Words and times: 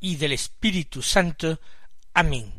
y 0.00 0.16
del 0.16 0.32
Espíritu 0.32 1.02
Santo. 1.02 1.60
Amén. 2.14 2.52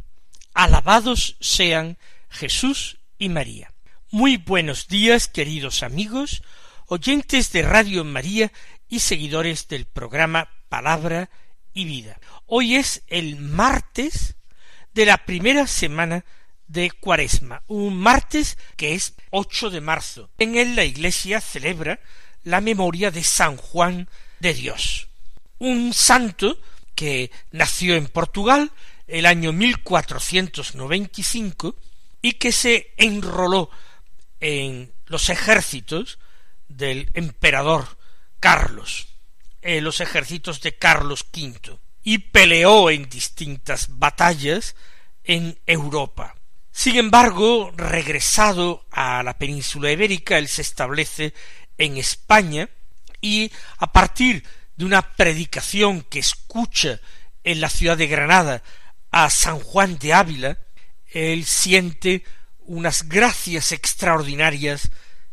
Alabados 0.53 1.35
sean 1.41 1.97
Jesús 2.29 2.99
y 3.17 3.29
María. 3.29 3.73
Muy 4.11 4.37
buenos 4.37 4.87
días, 4.87 5.27
queridos 5.27 5.83
amigos, 5.83 6.43
oyentes 6.87 7.51
de 7.51 7.63
Radio 7.63 8.03
María 8.03 8.51
y 8.87 8.99
seguidores 8.99 9.67
del 9.67 9.85
programa 9.85 10.49
Palabra 10.69 11.29
y 11.73 11.85
Vida. 11.85 12.19
Hoy 12.45 12.75
es 12.75 13.03
el 13.07 13.37
martes 13.37 14.35
de 14.93 15.05
la 15.05 15.25
primera 15.25 15.67
semana 15.67 16.25
de 16.67 16.91
Cuaresma, 16.91 17.63
un 17.67 17.97
martes 17.97 18.57
que 18.75 18.93
es 18.93 19.15
8 19.31 19.69
de 19.69 19.81
marzo. 19.81 20.29
En 20.37 20.55
él 20.55 20.75
la 20.75 20.83
Iglesia 20.83 21.41
celebra 21.41 21.99
la 22.43 22.61
memoria 22.61 23.11
de 23.11 23.23
San 23.23 23.57
Juan 23.57 24.09
de 24.39 24.53
Dios, 24.53 25.07
un 25.59 25.93
santo 25.93 26.57
que 26.95 27.31
nació 27.51 27.95
en 27.95 28.07
Portugal 28.07 28.71
el 29.07 29.25
año 29.25 29.53
1495 29.53 31.75
y 32.21 32.33
que 32.33 32.51
se 32.51 32.93
enroló 32.97 33.69
en 34.39 34.93
los 35.05 35.29
ejércitos 35.29 36.19
del 36.67 37.09
emperador 37.13 37.97
Carlos, 38.39 39.07
en 39.61 39.83
los 39.83 40.01
ejércitos 40.01 40.61
de 40.61 40.77
Carlos 40.77 41.25
V, 41.35 41.79
y 42.03 42.19
peleó 42.19 42.89
en 42.89 43.09
distintas 43.09 43.99
batallas 43.99 44.75
en 45.23 45.59
Europa. 45.65 46.35
Sin 46.71 46.95
embargo, 46.95 47.71
regresado 47.75 48.85
a 48.91 49.21
la 49.23 49.37
península 49.37 49.91
ibérica, 49.91 50.37
él 50.37 50.47
se 50.47 50.61
establece 50.61 51.33
en 51.77 51.97
España 51.97 52.69
y 53.19 53.51
a 53.77 53.91
partir 53.91 54.43
de 54.43 54.60
una 54.85 55.15
predicación 55.15 56.01
que 56.01 56.19
escucha 56.19 56.99
en 57.43 57.61
la 57.61 57.69
ciudad 57.69 57.97
de 57.97 58.07
Granada 58.07 58.63
a 59.11 59.29
San 59.29 59.59
Juan 59.59 59.97
de 59.97 60.13
Ávila, 60.13 60.57
él 61.07 61.45
siente 61.45 62.23
unas 62.59 63.09
gracias 63.09 63.71
extraordinarias 63.71 64.89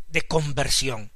de 0.08 0.22
conversión. 0.22 1.12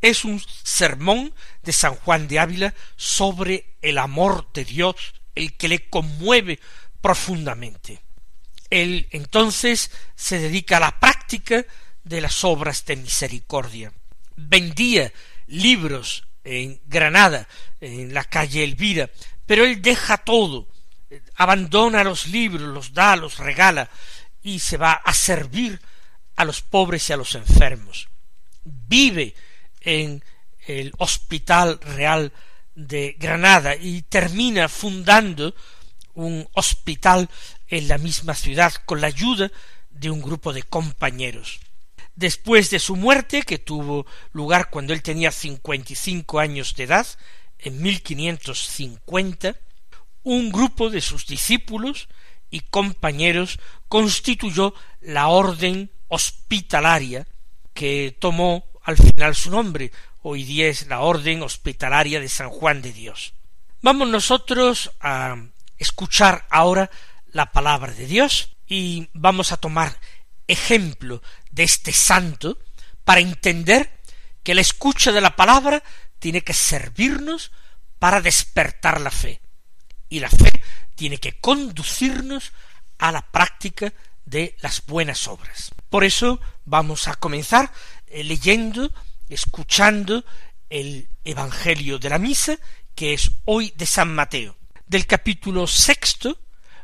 Es 0.00 0.24
un 0.24 0.42
sermón 0.64 1.32
de 1.62 1.72
San 1.72 1.94
Juan 1.94 2.28
de 2.28 2.38
Ávila 2.38 2.74
sobre 2.96 3.76
el 3.80 3.98
amor 3.98 4.52
de 4.52 4.64
Dios, 4.64 4.96
el 5.34 5.56
que 5.56 5.68
le 5.68 5.88
conmueve 5.88 6.58
profundamente. 7.00 8.02
Él 8.68 9.08
entonces 9.10 9.90
se 10.14 10.38
dedica 10.38 10.78
a 10.78 10.80
la 10.80 10.98
práctica 10.98 11.64
de 12.04 12.20
las 12.20 12.42
obras 12.44 12.84
de 12.84 12.96
misericordia. 12.96 13.92
Vendía 14.36 15.12
libros 15.46 16.26
en 16.44 16.80
Granada, 16.86 17.48
en 17.80 18.14
la 18.14 18.24
calle 18.24 18.64
Elvira, 18.64 19.10
pero 19.46 19.64
él 19.64 19.82
deja 19.82 20.18
todo, 20.18 20.68
abandona 21.36 22.04
los 22.04 22.26
libros, 22.26 22.62
los 22.62 22.92
da, 22.92 23.16
los 23.16 23.38
regala, 23.38 23.88
y 24.42 24.58
se 24.58 24.76
va 24.76 24.92
a 24.92 25.14
servir 25.14 25.80
a 26.36 26.44
los 26.44 26.62
pobres 26.62 27.08
y 27.08 27.12
a 27.12 27.16
los 27.16 27.34
enfermos. 27.34 28.08
Vive 28.64 29.34
en 29.80 30.24
el 30.66 30.92
Hospital 30.98 31.80
Real 31.80 32.32
de 32.74 33.16
Granada 33.18 33.76
y 33.76 34.02
termina 34.02 34.68
fundando 34.68 35.54
un 36.14 36.48
hospital 36.52 37.28
en 37.68 37.88
la 37.88 37.98
misma 37.98 38.34
ciudad 38.34 38.72
con 38.84 39.00
la 39.00 39.08
ayuda 39.08 39.50
de 39.90 40.10
un 40.10 40.22
grupo 40.22 40.52
de 40.52 40.62
compañeros. 40.62 41.60
Después 42.14 42.70
de 42.70 42.78
su 42.78 42.96
muerte, 42.96 43.42
que 43.42 43.58
tuvo 43.58 44.06
lugar 44.32 44.70
cuando 44.70 44.92
él 44.92 45.02
tenía 45.02 45.30
cincuenta 45.30 45.92
y 45.92 45.96
cinco 45.96 46.40
años 46.40 46.74
de 46.76 46.84
edad, 46.84 47.06
en 47.58 47.80
1550, 47.80 49.56
un 50.24 50.50
grupo 50.50 50.90
de 50.90 51.00
sus 51.00 51.26
discípulos 51.26 52.08
y 52.50 52.60
compañeros 52.60 53.58
constituyó 53.88 54.74
la 55.00 55.28
orden 55.28 55.90
hospitalaria 56.08 57.26
que 57.72 58.16
tomó 58.18 58.64
al 58.82 58.96
final 58.96 59.34
su 59.34 59.50
nombre. 59.50 59.92
Hoy 60.22 60.44
día 60.44 60.68
es 60.68 60.86
la 60.86 61.00
Orden 61.00 61.42
Hospitalaria 61.42 62.20
de 62.20 62.28
San 62.28 62.50
Juan 62.50 62.82
de 62.82 62.92
Dios. 62.92 63.34
Vamos 63.80 64.08
nosotros 64.08 64.92
a 65.00 65.36
escuchar 65.78 66.46
ahora 66.50 66.90
la 67.32 67.50
palabra 67.50 67.92
de 67.92 68.06
Dios 68.06 68.54
y 68.68 69.08
vamos 69.14 69.50
a 69.50 69.56
tomar 69.56 69.98
ejemplo 70.46 71.22
de 71.52 71.62
este 71.62 71.92
santo 71.92 72.58
para 73.04 73.20
entender 73.20 74.00
que 74.42 74.54
la 74.54 74.60
escucha 74.60 75.12
de 75.12 75.20
la 75.20 75.36
palabra 75.36 75.82
tiene 76.18 76.42
que 76.42 76.54
servirnos 76.54 77.52
para 77.98 78.20
despertar 78.20 79.00
la 79.00 79.10
fe. 79.10 79.40
Y 80.08 80.20
la 80.20 80.28
fe 80.28 80.62
tiene 80.94 81.18
que 81.18 81.38
conducirnos 81.40 82.52
a 82.98 83.12
la 83.12 83.22
práctica 83.30 83.92
de 84.24 84.56
las 84.60 84.84
buenas 84.86 85.28
obras. 85.28 85.72
Por 85.88 86.04
eso 86.04 86.40
vamos 86.64 87.08
a 87.08 87.14
comenzar 87.14 87.72
eh, 88.06 88.24
leyendo, 88.24 88.92
escuchando 89.28 90.24
el 90.70 91.08
Evangelio 91.24 91.98
de 91.98 92.10
la 92.10 92.18
Misa, 92.18 92.58
que 92.94 93.14
es 93.14 93.30
hoy 93.44 93.72
de 93.76 93.86
San 93.86 94.14
Mateo, 94.14 94.56
del 94.86 95.06
capítulo 95.06 95.66
sexto, 95.66 96.38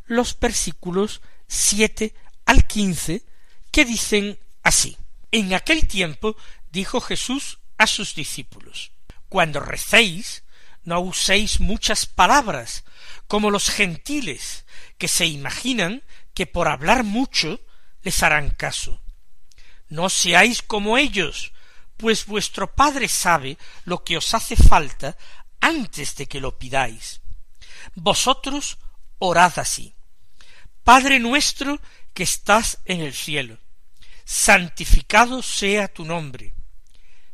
los 0.06 0.38
versículos 0.38 1.20
siete 1.46 2.14
al 2.46 2.66
quince, 2.66 3.24
que 3.70 3.84
dicen 3.84 4.38
así. 4.68 4.96
En 5.32 5.52
aquel 5.54 5.88
tiempo 5.88 6.36
dijo 6.70 7.00
Jesús 7.00 7.58
a 7.76 7.86
sus 7.86 8.14
discípulos, 8.14 8.92
cuando 9.28 9.60
recéis, 9.60 10.44
no 10.84 11.00
uséis 11.00 11.60
muchas 11.60 12.06
palabras, 12.06 12.84
como 13.26 13.50
los 13.50 13.68
gentiles, 13.68 14.64
que 14.96 15.08
se 15.08 15.26
imaginan 15.26 16.02
que 16.34 16.46
por 16.46 16.68
hablar 16.68 17.04
mucho 17.04 17.60
les 18.02 18.22
harán 18.22 18.50
caso. 18.50 19.00
No 19.88 20.08
seáis 20.08 20.62
como 20.62 20.98
ellos, 20.98 21.52
pues 21.96 22.26
vuestro 22.26 22.74
Padre 22.74 23.08
sabe 23.08 23.58
lo 23.84 24.04
que 24.04 24.16
os 24.16 24.34
hace 24.34 24.56
falta 24.56 25.16
antes 25.60 26.14
de 26.16 26.26
que 26.26 26.40
lo 26.40 26.58
pidáis. 26.58 27.20
Vosotros 27.94 28.78
orad 29.18 29.58
así. 29.58 29.94
Padre 30.84 31.18
nuestro 31.18 31.80
que 32.14 32.22
estás 32.22 32.78
en 32.84 33.00
el 33.00 33.14
cielo, 33.14 33.58
santificado 34.28 35.42
sea 35.42 35.88
tu 35.88 36.04
nombre. 36.04 36.52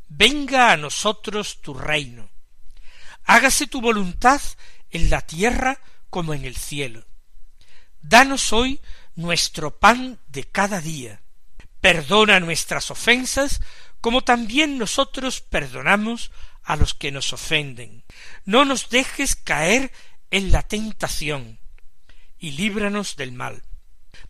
Venga 0.08 0.70
a 0.70 0.76
nosotros 0.76 1.60
tu 1.60 1.74
reino 1.74 2.30
hágase 3.24 3.66
tu 3.66 3.80
voluntad 3.80 4.40
en 4.90 5.10
la 5.10 5.22
tierra 5.22 5.80
como 6.10 6.34
en 6.34 6.44
el 6.44 6.56
cielo. 6.56 7.04
Danos 8.00 8.52
hoy 8.52 8.80
nuestro 9.14 9.78
pan 9.78 10.20
de 10.28 10.44
cada 10.44 10.80
día. 10.80 11.22
Perdona 11.80 12.40
nuestras 12.40 12.90
ofensas, 12.90 13.60
como 14.00 14.22
también 14.22 14.78
nosotros 14.78 15.40
perdonamos 15.40 16.30
a 16.62 16.76
los 16.76 16.94
que 16.94 17.10
nos 17.12 17.32
ofenden. 17.32 18.04
No 18.44 18.64
nos 18.64 18.88
dejes 18.88 19.36
caer 19.36 19.92
en 20.30 20.50
la 20.50 20.62
tentación, 20.62 21.60
y 22.38 22.52
líbranos 22.52 23.16
del 23.16 23.32
mal. 23.32 23.62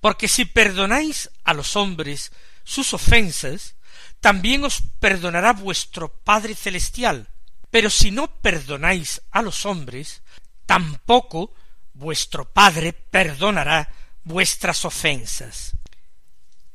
Porque 0.00 0.29
si 0.29 0.44
perdonáis 0.44 1.31
a 1.44 1.55
los 1.55 1.77
hombres 1.77 2.33
sus 2.64 2.94
ofensas, 2.94 3.76
también 4.20 4.64
os 4.64 4.82
perdonará 4.99 5.52
vuestro 5.52 6.08
Padre 6.08 6.55
Celestial 6.55 7.28
pero 7.75 7.90
si 7.90 8.12
no 8.12 8.28
perdonáis 8.28 9.20
a 9.32 9.43
los 9.43 9.66
hombres, 9.66 10.22
tampoco 10.64 11.52
vuestro 11.93 12.44
Padre 12.44 12.93
perdonará 12.93 13.93
vuestras 14.22 14.84
ofensas. 14.84 15.72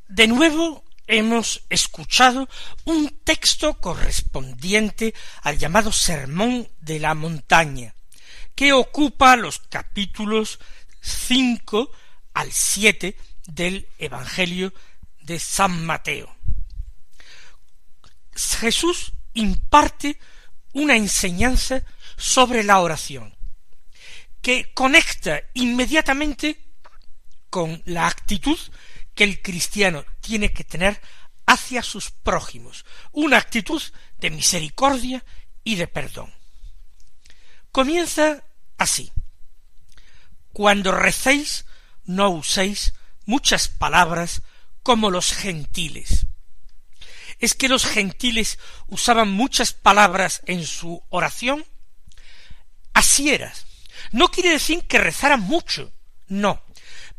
De 0.08 0.26
nuevo 0.26 0.84
hemos 1.06 1.62
escuchado 1.70 2.50
un 2.84 3.08
texto 3.24 3.80
correspondiente 3.80 5.14
al 5.40 5.56
llamado 5.56 5.90
Sermón 5.90 6.68
de 6.82 6.98
la 6.98 7.14
Montaña, 7.14 7.94
que 8.54 8.74
ocupa 8.74 9.36
los 9.36 9.58
capítulos 9.70 10.60
cinco 11.00 11.90
al 12.34 12.52
siete 12.52 13.16
del 13.46 13.88
Evangelio 13.96 14.74
de 15.30 15.38
San 15.38 15.86
Mateo. 15.86 16.34
Jesús 18.34 19.12
imparte 19.34 20.18
una 20.72 20.96
enseñanza 20.96 21.84
sobre 22.16 22.64
la 22.64 22.80
oración, 22.80 23.36
que 24.42 24.74
conecta 24.74 25.40
inmediatamente 25.54 26.60
con 27.48 27.80
la 27.86 28.08
actitud 28.08 28.58
que 29.14 29.22
el 29.22 29.40
cristiano 29.40 30.04
tiene 30.20 30.52
que 30.52 30.64
tener 30.64 31.00
hacia 31.46 31.84
sus 31.84 32.10
prójimos, 32.10 32.84
una 33.12 33.36
actitud 33.38 33.80
de 34.18 34.30
misericordia 34.30 35.24
y 35.62 35.76
de 35.76 35.86
perdón. 35.86 36.34
Comienza 37.70 38.42
así. 38.78 39.12
Cuando 40.52 40.90
recéis, 40.90 41.66
no 42.04 42.30
uséis 42.30 42.94
muchas 43.26 43.68
palabras 43.68 44.42
como 44.82 45.10
los 45.10 45.32
gentiles. 45.32 46.26
¿Es 47.38 47.54
que 47.54 47.68
los 47.68 47.86
gentiles 47.86 48.58
usaban 48.88 49.30
muchas 49.30 49.72
palabras 49.72 50.42
en 50.46 50.66
su 50.66 51.02
oración? 51.08 51.64
Así 52.92 53.30
era. 53.30 53.52
No 54.12 54.28
quiere 54.28 54.50
decir 54.50 54.84
que 54.86 54.98
rezaran 54.98 55.40
mucho, 55.40 55.92
no. 56.28 56.62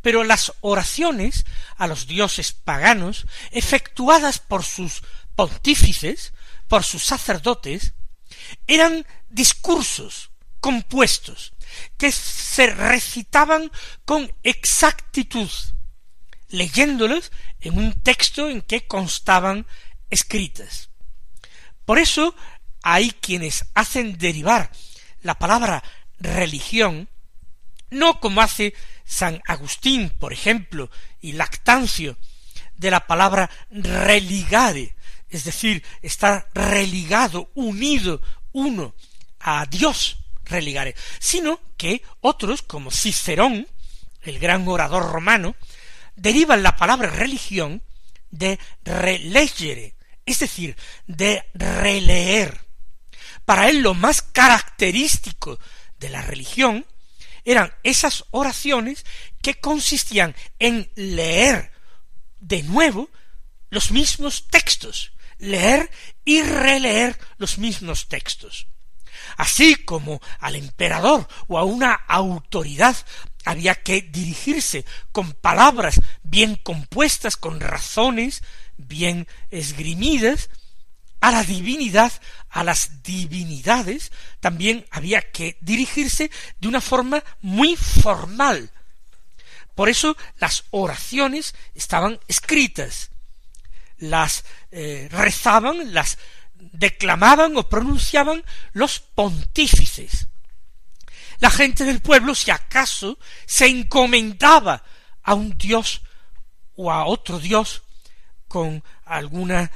Pero 0.01 0.23
las 0.23 0.53
oraciones 0.61 1.45
a 1.77 1.87
los 1.87 2.07
dioses 2.07 2.53
paganos, 2.53 3.25
efectuadas 3.51 4.39
por 4.39 4.63
sus 4.63 5.03
pontífices, 5.35 6.33
por 6.67 6.83
sus 6.83 7.03
sacerdotes, 7.03 7.93
eran 8.67 9.05
discursos 9.29 10.31
compuestos 10.59 11.53
que 11.97 12.11
se 12.11 12.67
recitaban 12.67 13.71
con 14.05 14.31
exactitud, 14.43 15.49
leyéndolos 16.51 17.31
en 17.59 17.77
un 17.77 17.93
texto 17.93 18.49
en 18.49 18.61
que 18.61 18.85
constaban 18.85 19.65
escritas. 20.09 20.89
Por 21.85 21.97
eso 21.97 22.35
hay 22.83 23.11
quienes 23.11 23.65
hacen 23.73 24.17
derivar 24.17 24.71
la 25.23 25.35
palabra 25.35 25.83
religión, 26.19 27.09
no 27.89 28.19
como 28.19 28.41
hace 28.41 28.73
San 29.05 29.41
Agustín, 29.45 30.09
por 30.09 30.33
ejemplo, 30.33 30.89
y 31.19 31.33
Lactancio, 31.33 32.17
de 32.75 32.91
la 32.91 33.05
palabra 33.05 33.49
religare, 33.69 34.95
es 35.29 35.43
decir, 35.43 35.83
estar 36.01 36.49
religado, 36.53 37.51
unido, 37.53 38.21
uno 38.53 38.95
a 39.39 39.65
Dios, 39.65 40.17
religare, 40.45 40.95
sino 41.19 41.59
que 41.77 42.03
otros, 42.21 42.61
como 42.61 42.91
Cicerón, 42.91 43.67
el 44.23 44.39
gran 44.39 44.67
orador 44.67 45.11
romano, 45.11 45.55
derivan 46.21 46.61
la 46.61 46.75
palabra 46.75 47.09
religión 47.09 47.81
de 48.29 48.59
relegere, 48.83 49.95
es 50.25 50.39
decir, 50.39 50.77
de 51.07 51.43
releer. 51.53 52.61
Para 53.43 53.69
él 53.69 53.81
lo 53.81 53.95
más 53.95 54.21
característico 54.21 55.59
de 55.99 56.09
la 56.09 56.21
religión 56.21 56.85
eran 57.43 57.73
esas 57.81 58.25
oraciones 58.29 59.03
que 59.41 59.55
consistían 59.55 60.35
en 60.59 60.91
leer 60.95 61.71
de 62.39 62.61
nuevo 62.63 63.09
los 63.71 63.89
mismos 63.89 64.47
textos, 64.47 65.13
leer 65.39 65.89
y 66.23 66.43
releer 66.43 67.17
los 67.37 67.57
mismos 67.57 68.07
textos. 68.07 68.67
Así 69.37 69.75
como 69.75 70.21
al 70.39 70.55
emperador 70.55 71.27
o 71.47 71.57
a 71.57 71.63
una 71.63 71.93
autoridad 71.93 72.95
había 73.45 73.75
que 73.75 74.01
dirigirse 74.01 74.85
con 75.11 75.33
palabras 75.33 76.01
bien 76.23 76.55
compuestas, 76.55 77.37
con 77.37 77.59
razones 77.59 78.43
bien 78.77 79.27
esgrimidas, 79.49 80.49
a 81.21 81.31
la 81.31 81.43
divinidad, 81.43 82.11
a 82.49 82.63
las 82.63 83.03
divinidades, 83.03 84.11
también 84.39 84.85
había 84.89 85.21
que 85.21 85.57
dirigirse 85.61 86.31
de 86.59 86.67
una 86.67 86.81
forma 86.81 87.23
muy 87.41 87.75
formal. 87.75 88.71
Por 89.75 89.87
eso 89.87 90.17
las 90.39 90.65
oraciones 90.71 91.53
estaban 91.75 92.19
escritas, 92.27 93.11
las 93.99 94.43
eh, 94.71 95.07
rezaban, 95.11 95.93
las 95.93 96.17
declamaban 96.55 97.55
o 97.55 97.69
pronunciaban 97.69 98.43
los 98.73 98.99
pontífices. 98.99 100.27
La 101.41 101.49
gente 101.49 101.85
del 101.85 102.01
pueblo, 102.01 102.35
si 102.35 102.51
acaso, 102.51 103.17
se 103.47 103.65
encomendaba 103.65 104.83
a 105.23 105.33
un 105.33 105.57
dios 105.57 106.03
o 106.75 106.91
a 106.91 107.05
otro 107.05 107.39
dios 107.39 107.81
con 108.47 108.83
alguna 109.05 109.71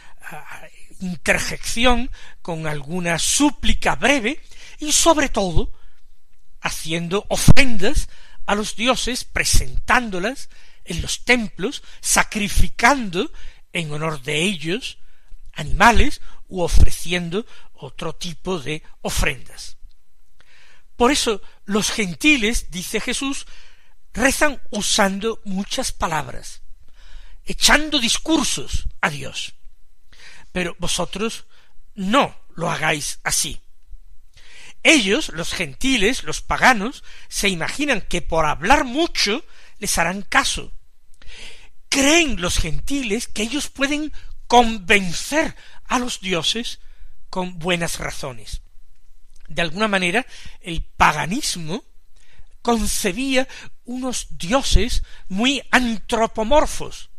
interjección, 1.00 2.12
con 2.44 2.68
alguna 2.68 3.18
súplica 3.18 3.96
breve, 3.96 4.44
y 4.78 4.92
sobre 4.92 5.28
todo 5.28 5.74
haciendo 6.62 7.26
ofrendas 7.30 8.10
a 8.46 8.54
los 8.54 8.76
dioses, 8.76 9.24
presentándolas 9.24 10.50
en 10.84 11.02
los 11.02 11.26
templos, 11.26 11.82
sacrificando 12.00 13.32
en 13.74 13.92
honor 13.92 14.22
de 14.22 14.44
ellos 14.44 15.00
animales 15.54 16.22
u 16.48 16.62
ofreciendo 16.62 17.44
otro 17.74 18.14
tipo 18.14 18.60
de 18.60 18.84
ofrendas. 19.02 19.75
Por 20.95 21.12
eso 21.12 21.42
los 21.65 21.92
gentiles, 21.92 22.71
dice 22.71 23.01
Jesús, 23.01 23.45
rezan 24.13 24.62
usando 24.71 25.42
muchas 25.44 25.92
palabras, 25.92 26.62
echando 27.44 28.00
discursos 28.00 28.88
a 29.01 29.09
Dios. 29.09 29.56
Pero 30.51 30.75
vosotros 30.80 31.45
no 31.95 32.36
lo 32.56 32.71
hagáis 32.71 33.19
así. 33.24 33.62
Ellos, 34.83 35.30
los 35.30 35.53
gentiles, 35.53 36.24
los 36.24 36.42
paganos, 36.42 37.03
se 37.27 37.50
imaginan 37.50 38.01
que 38.01 38.21
por 38.21 38.45
hablar 38.45 38.86
mucho 38.86 39.44
les 39.80 39.97
harán 39.97 40.21
caso. 40.21 40.71
Creen 41.89 42.39
los 42.39 42.57
gentiles 42.57 43.27
que 43.27 43.44
ellos 43.44 43.69
pueden 43.69 44.13
convencer 44.47 45.56
a 45.86 46.00
los 46.00 46.21
dioses 46.21 46.80
con 47.30 47.57
buenas 47.59 48.00
razones. 48.00 48.62
De 49.47 49.62
alguna 49.62 49.88
manera, 49.88 50.25
el 50.62 50.83
paganismo 50.83 51.83
concebía 52.61 53.47
unos 53.83 54.37
dioses 54.37 55.04
muy 55.28 55.61
antropomorfos, 55.69 57.11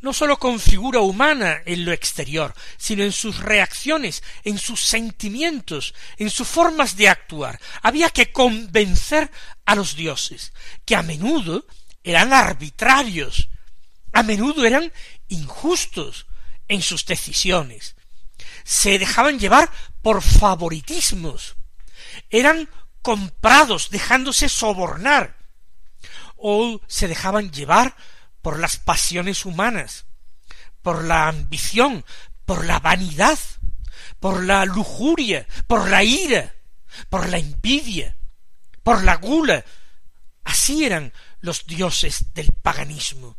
no 0.00 0.12
sólo 0.12 0.38
con 0.38 0.60
figura 0.60 1.00
humana 1.00 1.62
en 1.64 1.84
lo 1.84 1.92
exterior, 1.92 2.54
sino 2.76 3.02
en 3.02 3.12
sus 3.12 3.38
reacciones, 3.38 4.22
en 4.44 4.58
sus 4.58 4.80
sentimientos, 4.80 5.94
en 6.18 6.30
sus 6.30 6.46
formas 6.48 6.96
de 6.96 7.08
actuar. 7.08 7.58
Había 7.82 8.10
que 8.10 8.32
convencer 8.32 9.30
a 9.64 9.74
los 9.74 9.96
dioses, 9.96 10.52
que 10.84 10.96
a 10.96 11.02
menudo 11.02 11.66
eran 12.02 12.32
arbitrarios, 12.32 13.48
a 14.12 14.22
menudo 14.22 14.64
eran 14.64 14.92
injustos 15.28 16.26
en 16.68 16.82
sus 16.82 17.04
decisiones, 17.06 17.96
se 18.64 18.98
dejaban 18.98 19.38
llevar 19.38 19.70
por 20.04 20.20
favoritismos, 20.20 21.56
eran 22.28 22.68
comprados 23.00 23.88
dejándose 23.88 24.50
sobornar, 24.50 25.38
o 26.36 26.78
se 26.86 27.08
dejaban 27.08 27.50
llevar 27.50 27.96
por 28.42 28.60
las 28.60 28.76
pasiones 28.76 29.46
humanas, 29.46 30.04
por 30.82 31.04
la 31.04 31.26
ambición, 31.28 32.04
por 32.44 32.66
la 32.66 32.80
vanidad, 32.80 33.38
por 34.20 34.44
la 34.44 34.66
lujuria, 34.66 35.48
por 35.66 35.88
la 35.88 36.04
ira, 36.04 36.54
por 37.08 37.30
la 37.30 37.38
envidia, 37.38 38.14
por 38.82 39.04
la 39.04 39.16
gula. 39.16 39.64
Así 40.44 40.84
eran 40.84 41.14
los 41.40 41.64
dioses 41.64 42.34
del 42.34 42.52
paganismo. 42.52 43.38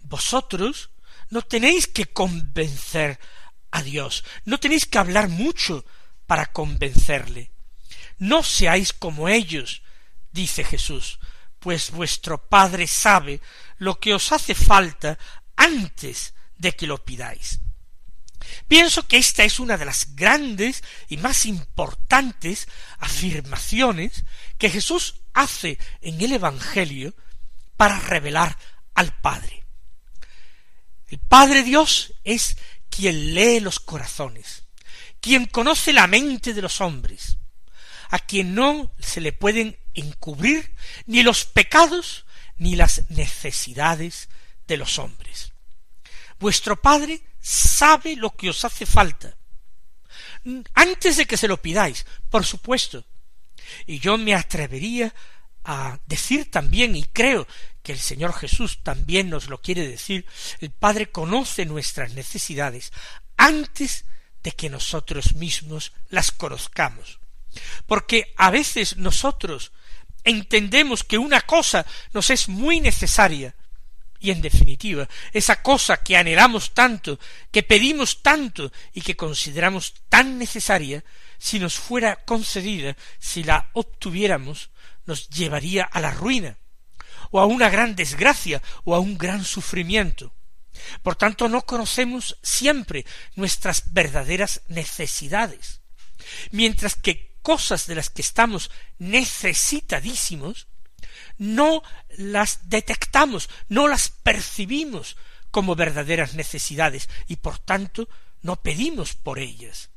Vosotros 0.00 0.88
no 1.28 1.42
tenéis 1.42 1.86
que 1.86 2.06
convencer 2.06 3.20
a 3.70 3.84
no 4.44 4.58
tenéis 4.58 4.86
que 4.86 4.98
hablar 4.98 5.28
mucho 5.28 5.84
para 6.26 6.46
convencerle. 6.46 7.50
No 8.18 8.42
seáis 8.42 8.92
como 8.92 9.28
ellos, 9.28 9.82
dice 10.32 10.64
Jesús, 10.64 11.18
pues 11.58 11.90
vuestro 11.90 12.48
Padre 12.48 12.86
sabe 12.86 13.40
lo 13.78 13.98
que 14.00 14.14
os 14.14 14.32
hace 14.32 14.54
falta 14.54 15.18
antes 15.56 16.34
de 16.56 16.72
que 16.72 16.86
lo 16.86 17.04
pidáis. 17.04 17.60
Pienso 18.66 19.06
que 19.06 19.18
esta 19.18 19.44
es 19.44 19.60
una 19.60 19.76
de 19.76 19.84
las 19.84 20.14
grandes 20.14 20.82
y 21.08 21.16
más 21.16 21.46
importantes 21.46 22.68
afirmaciones 22.98 24.24
que 24.58 24.70
Jesús 24.70 25.16
hace 25.34 25.78
en 26.00 26.20
el 26.20 26.32
Evangelio 26.32 27.14
para 27.76 27.98
revelar 28.00 28.56
al 28.94 29.12
Padre. 29.20 29.64
El 31.08 31.18
Padre 31.18 31.62
Dios 31.62 32.14
es 32.24 32.56
quien 32.90 33.34
lee 33.34 33.60
los 33.60 33.80
corazones, 33.80 34.64
quien 35.20 35.46
conoce 35.46 35.92
la 35.92 36.06
mente 36.06 36.54
de 36.54 36.62
los 36.62 36.80
hombres, 36.80 37.38
a 38.10 38.18
quien 38.18 38.54
no 38.54 38.92
se 38.98 39.20
le 39.20 39.32
pueden 39.32 39.78
encubrir 39.94 40.74
ni 41.06 41.22
los 41.22 41.44
pecados 41.44 42.24
ni 42.56 42.76
las 42.76 43.08
necesidades 43.10 44.28
de 44.66 44.76
los 44.76 44.98
hombres. 44.98 45.52
Vuestro 46.38 46.80
Padre 46.80 47.22
sabe 47.40 48.16
lo 48.16 48.34
que 48.36 48.50
os 48.50 48.64
hace 48.64 48.86
falta. 48.86 49.36
Antes 50.74 51.16
de 51.16 51.26
que 51.26 51.36
se 51.36 51.48
lo 51.48 51.60
pidáis, 51.60 52.06
por 52.30 52.44
supuesto. 52.44 53.04
Y 53.86 53.98
yo 53.98 54.16
me 54.16 54.34
atrevería 54.34 55.14
a 55.64 55.98
decir 56.06 56.50
también, 56.50 56.96
y 56.96 57.04
creo 57.04 57.46
que 57.88 57.94
el 57.94 58.00
Señor 58.00 58.34
Jesús 58.34 58.80
también 58.82 59.30
nos 59.30 59.48
lo 59.48 59.62
quiere 59.62 59.88
decir, 59.88 60.26
el 60.60 60.70
Padre 60.70 61.10
conoce 61.10 61.64
nuestras 61.64 62.12
necesidades 62.12 62.92
antes 63.38 64.04
de 64.42 64.52
que 64.52 64.68
nosotros 64.68 65.36
mismos 65.36 65.92
las 66.10 66.30
conozcamos. 66.30 67.18
Porque 67.86 68.34
a 68.36 68.50
veces 68.50 68.98
nosotros 68.98 69.72
entendemos 70.22 71.02
que 71.02 71.16
una 71.16 71.40
cosa 71.40 71.86
nos 72.12 72.28
es 72.28 72.50
muy 72.50 72.78
necesaria, 72.80 73.54
y 74.20 74.32
en 74.32 74.42
definitiva, 74.42 75.08
esa 75.32 75.62
cosa 75.62 75.96
que 75.96 76.18
anhelamos 76.18 76.74
tanto, 76.74 77.18
que 77.50 77.62
pedimos 77.62 78.20
tanto 78.20 78.70
y 78.92 79.00
que 79.00 79.16
consideramos 79.16 79.94
tan 80.10 80.36
necesaria, 80.36 81.02
si 81.38 81.58
nos 81.58 81.76
fuera 81.76 82.16
concedida, 82.26 82.98
si 83.18 83.44
la 83.44 83.70
obtuviéramos, 83.72 84.68
nos 85.06 85.30
llevaría 85.30 85.84
a 85.84 86.02
la 86.02 86.10
ruina, 86.10 86.58
o 87.30 87.40
a 87.40 87.46
una 87.46 87.68
gran 87.68 87.94
desgracia, 87.94 88.62
o 88.84 88.94
a 88.94 89.00
un 89.00 89.18
gran 89.18 89.44
sufrimiento. 89.44 90.32
Por 91.02 91.16
tanto, 91.16 91.48
no 91.48 91.62
conocemos 91.62 92.38
siempre 92.42 93.04
nuestras 93.34 93.92
verdaderas 93.92 94.62
necesidades, 94.68 95.80
mientras 96.50 96.94
que 96.94 97.36
cosas 97.42 97.86
de 97.86 97.94
las 97.94 98.10
que 98.10 98.22
estamos 98.22 98.70
necesitadísimos, 98.98 100.68
no 101.38 101.82
las 102.16 102.68
detectamos, 102.68 103.48
no 103.68 103.88
las 103.88 104.10
percibimos 104.10 105.16
como 105.50 105.74
verdaderas 105.74 106.34
necesidades 106.34 107.08
y 107.26 107.36
por 107.36 107.58
tanto 107.58 108.08
no 108.42 108.56
pedimos 108.56 109.14
por 109.14 109.38
ellas. 109.38 109.90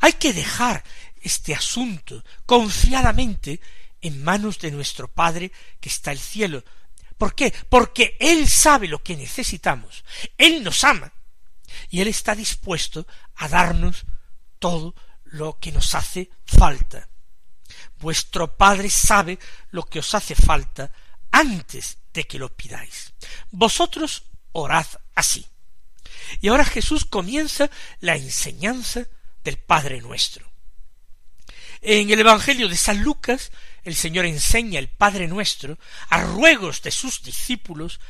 Hay 0.00 0.14
que 0.14 0.32
dejar 0.32 0.84
este 1.20 1.54
asunto 1.54 2.24
confiadamente 2.46 3.60
en 4.00 4.22
manos 4.22 4.58
de 4.58 4.70
nuestro 4.70 5.08
Padre 5.08 5.52
que 5.80 5.88
está 5.88 6.12
el 6.12 6.18
cielo. 6.18 6.64
¿Por 7.16 7.34
qué? 7.34 7.52
Porque 7.68 8.16
Él 8.20 8.48
sabe 8.48 8.88
lo 8.88 9.02
que 9.02 9.16
necesitamos, 9.16 10.04
Él 10.36 10.62
nos 10.62 10.84
ama 10.84 11.12
y 11.90 12.00
Él 12.00 12.08
está 12.08 12.34
dispuesto 12.34 13.06
a 13.36 13.48
darnos 13.48 14.04
todo 14.58 14.94
lo 15.24 15.58
que 15.58 15.72
nos 15.72 15.94
hace 15.94 16.30
falta. 16.44 17.08
Vuestro 17.98 18.56
Padre 18.56 18.90
sabe 18.90 19.38
lo 19.70 19.82
que 19.84 19.98
os 19.98 20.14
hace 20.14 20.34
falta 20.34 20.90
antes 21.30 21.98
de 22.12 22.24
que 22.24 22.38
lo 22.38 22.54
pidáis. 22.54 23.12
Vosotros 23.50 24.24
orad 24.52 24.86
así. 25.14 25.46
Y 26.40 26.48
ahora 26.48 26.64
Jesús 26.64 27.04
comienza 27.04 27.70
la 28.00 28.16
enseñanza 28.16 29.06
del 29.44 29.58
Padre 29.58 30.00
nuestro. 30.00 30.50
En 31.80 32.10
el 32.10 32.20
Evangelio 32.20 32.68
de 32.68 32.76
San 32.76 33.02
Lucas, 33.02 33.52
el 33.88 33.96
Señor 33.96 34.26
enseña 34.26 34.78
el 34.78 34.88
Padre 34.88 35.26
nuestro 35.26 35.78
a 36.08 36.22
ruegos 36.22 36.82
de 36.82 36.90
sus 36.90 37.22
discípulos 37.22 38.00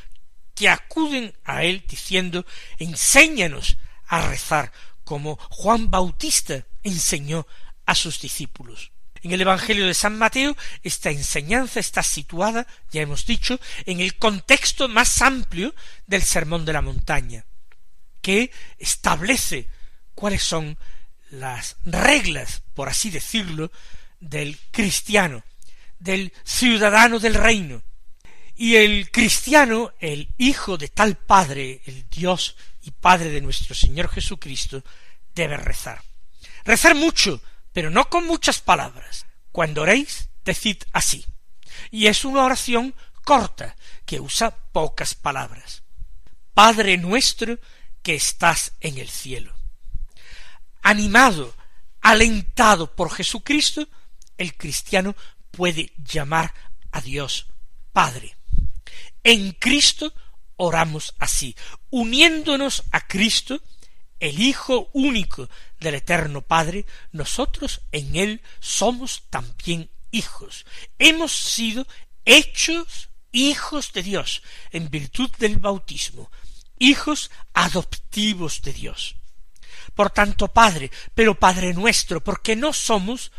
que 0.53 0.69
acuden 0.69 1.33
a 1.45 1.63
Él 1.63 1.85
diciendo 1.87 2.45
Enséñanos 2.77 3.77
a 4.07 4.27
rezar 4.27 4.71
como 5.03 5.37
Juan 5.49 5.89
Bautista 5.89 6.65
enseñó 6.83 7.47
a 7.85 7.95
sus 7.95 8.19
discípulos. 8.19 8.91
En 9.21 9.31
el 9.31 9.41
Evangelio 9.41 9.87
de 9.87 9.93
San 9.93 10.17
Mateo 10.17 10.55
esta 10.83 11.11
enseñanza 11.11 11.79
está 11.79 12.03
situada, 12.03 12.67
ya 12.91 13.01
hemos 13.01 13.25
dicho, 13.25 13.59
en 13.85 14.01
el 14.01 14.17
contexto 14.17 14.87
más 14.87 15.21
amplio 15.21 15.73
del 16.07 16.23
Sermón 16.23 16.65
de 16.65 16.73
la 16.73 16.81
Montaña, 16.81 17.45
que 18.21 18.51
establece 18.77 19.67
cuáles 20.13 20.43
son 20.43 20.77
las 21.31 21.77
reglas, 21.85 22.63
por 22.73 22.89
así 22.89 23.09
decirlo, 23.09 23.71
del 24.19 24.57
cristiano, 24.71 25.43
del 25.99 26.33
ciudadano 26.43 27.19
del 27.19 27.35
reino. 27.35 27.83
Y 28.55 28.75
el 28.75 29.09
cristiano, 29.11 29.93
el 29.99 30.33
hijo 30.37 30.77
de 30.77 30.89
tal 30.89 31.15
Padre, 31.15 31.81
el 31.85 32.09
Dios 32.09 32.57
y 32.83 32.91
Padre 32.91 33.29
de 33.29 33.41
nuestro 33.41 33.73
Señor 33.73 34.09
Jesucristo, 34.09 34.83
debe 35.33 35.57
rezar. 35.57 36.01
Rezar 36.65 36.95
mucho, 36.95 37.41
pero 37.71 37.89
no 37.89 38.09
con 38.09 38.25
muchas 38.25 38.59
palabras. 38.59 39.25
Cuando 39.51 39.83
oréis, 39.83 40.29
decid 40.43 40.77
así. 40.91 41.25
Y 41.91 42.07
es 42.07 42.25
una 42.25 42.43
oración 42.43 42.93
corta, 43.23 43.75
que 44.05 44.19
usa 44.19 44.51
pocas 44.71 45.15
palabras. 45.15 45.83
Padre 46.53 46.97
nuestro 46.97 47.59
que 48.01 48.15
estás 48.15 48.73
en 48.81 48.97
el 48.97 49.07
cielo. 49.07 49.53
Animado, 50.81 51.55
alentado 52.01 52.95
por 52.95 53.11
Jesucristo, 53.11 53.87
el 54.37 54.55
cristiano 54.55 55.15
puede 55.51 55.93
llamar 55.97 56.53
a 56.91 57.01
Dios 57.01 57.47
Padre. 57.91 58.37
En 59.23 59.51
Cristo 59.53 60.13
oramos 60.55 61.15
así, 61.19 61.55
uniéndonos 61.89 62.83
a 62.91 63.07
Cristo, 63.07 63.61
el 64.19 64.39
Hijo 64.39 64.89
único 64.93 65.49
del 65.79 65.95
Eterno 65.95 66.41
Padre, 66.41 66.85
nosotros 67.11 67.81
en 67.91 68.15
Él 68.15 68.41
somos 68.59 69.23
también 69.29 69.89
hijos. 70.11 70.65
Hemos 70.97 71.31
sido 71.31 71.87
hechos 72.25 73.09
hijos 73.31 73.93
de 73.93 74.03
Dios 74.03 74.43
en 74.71 74.89
virtud 74.89 75.29
del 75.37 75.57
bautismo, 75.57 76.31
hijos 76.77 77.31
adoptivos 77.53 78.61
de 78.61 78.73
Dios. 78.73 79.15
Por 79.95 80.09
tanto, 80.11 80.47
Padre, 80.49 80.91
pero 81.13 81.39
Padre 81.39 81.73
nuestro, 81.73 82.23
porque 82.23 82.55
no 82.55 82.73
somos 82.73 83.31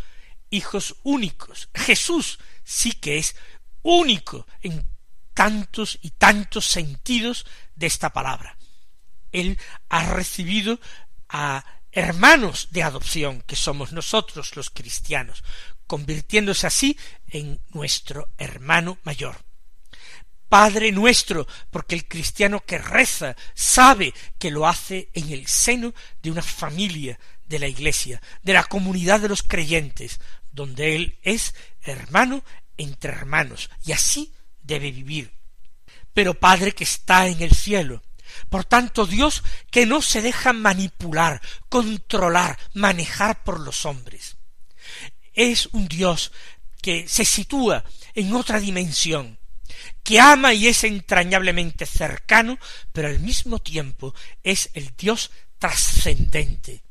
hijos 0.51 0.97
únicos. 1.03 1.69
Jesús 1.75 2.39
sí 2.65 2.93
que 2.93 3.19
es 3.19 3.37
único 3.83 4.47
en 4.61 4.87
tantos 5.35 5.99
y 6.03 6.11
tantos 6.11 6.67
sentidos 6.67 7.47
de 7.75 7.87
esta 7.87 8.13
palabra. 8.13 8.57
Él 9.33 9.59
ha 9.89 10.13
recibido 10.13 10.81
a 11.29 11.65
hermanos 11.93 12.69
de 12.71 12.83
adopción, 12.83 13.43
que 13.43 13.57
somos 13.57 13.93
nosotros 13.93 14.55
los 14.57 14.71
cristianos, 14.71 15.43
convirtiéndose 15.87 16.67
así 16.67 16.99
en 17.29 17.61
nuestro 17.71 18.29
hermano 18.39 18.99
mayor. 19.05 19.45
Padre 20.49 20.91
nuestro, 20.91 21.47
porque 21.71 21.95
el 21.95 22.09
cristiano 22.09 22.61
que 22.61 22.79
reza 22.79 23.37
sabe 23.55 24.13
que 24.39 24.51
lo 24.51 24.67
hace 24.67 25.09
en 25.15 25.33
el 25.33 25.47
seno 25.47 25.95
de 26.23 26.33
una 26.33 26.43
familia 26.43 27.19
de 27.47 27.61
la 27.61 27.69
Iglesia, 27.69 28.21
de 28.43 28.53
la 28.53 28.65
comunidad 28.65 29.21
de 29.21 29.29
los 29.29 29.43
creyentes, 29.43 30.21
donde 30.53 30.97
él 30.97 31.19
es 31.23 31.55
hermano 31.83 32.45
entre 32.77 33.13
hermanos, 33.13 33.71
y 33.85 33.93
así 33.93 34.33
debe 34.63 34.91
vivir. 34.91 35.33
Pero 36.15 36.35
Padre 36.35 36.73
que 36.73 36.85
está 36.85 37.27
en 37.29 37.43
el 37.43 37.55
cielo, 37.55 38.03
por 38.49 38.65
tanto, 38.65 39.07
Dios 39.07 39.43
que 39.71 39.87
no 39.87 40.03
se 40.03 40.23
deja 40.23 40.53
manipular, 40.53 41.41
controlar, 41.69 42.59
manejar 42.75 43.43
por 43.45 43.61
los 43.61 43.85
hombres. 43.85 44.37
Es 45.33 45.69
un 45.73 45.89
Dios 45.89 46.33
que 46.83 47.09
se 47.09 47.25
sitúa 47.25 47.85
en 48.15 48.33
otra 48.35 48.59
dimensión, 48.61 49.39
que 50.03 50.21
ama 50.21 50.55
y 50.55 50.67
es 50.69 50.85
entrañablemente 50.85 51.87
cercano, 51.87 52.59
pero 52.93 53.09
al 53.09 53.21
mismo 53.21 53.59
tiempo 53.59 54.15
es 54.43 54.71
el 54.75 54.93
Dios 54.97 55.31
trascendente, 55.59 56.83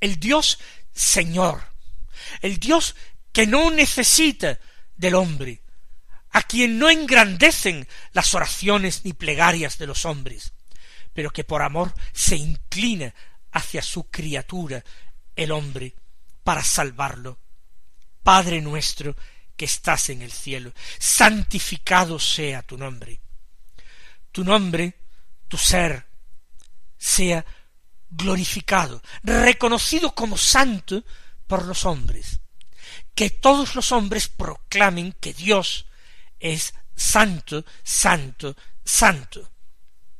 el 0.00 0.18
Dios 0.18 0.58
Señor, 0.92 1.62
el 2.40 2.58
Dios 2.58 2.94
que 3.32 3.46
no 3.46 3.70
necesita 3.70 4.58
del 4.96 5.14
hombre, 5.14 5.62
a 6.30 6.42
quien 6.42 6.78
no 6.78 6.90
engrandecen 6.90 7.86
las 8.12 8.34
oraciones 8.34 9.04
ni 9.04 9.12
plegarias 9.12 9.78
de 9.78 9.86
los 9.86 10.04
hombres, 10.04 10.52
pero 11.12 11.30
que 11.30 11.44
por 11.44 11.62
amor 11.62 11.94
se 12.12 12.36
inclina 12.36 13.14
hacia 13.52 13.82
su 13.82 14.10
criatura, 14.10 14.84
el 15.34 15.50
hombre, 15.50 15.94
para 16.44 16.62
salvarlo. 16.62 17.38
Padre 18.22 18.60
nuestro 18.60 19.16
que 19.56 19.64
estás 19.64 20.10
en 20.10 20.22
el 20.22 20.30
cielo, 20.30 20.72
santificado 20.98 22.18
sea 22.18 22.62
tu 22.62 22.76
nombre. 22.76 23.20
Tu 24.30 24.44
nombre, 24.44 24.94
tu 25.48 25.56
ser, 25.56 26.06
sea 26.98 27.44
glorificado, 28.10 29.02
reconocido 29.22 30.14
como 30.14 30.36
santo 30.36 31.02
por 31.46 31.64
los 31.64 31.84
hombres. 31.84 32.40
Que 33.14 33.30
todos 33.30 33.74
los 33.74 33.92
hombres 33.92 34.28
proclamen 34.28 35.12
que 35.12 35.32
Dios 35.32 35.86
es 36.38 36.74
santo, 36.94 37.64
santo, 37.82 38.56
santo. 38.84 39.50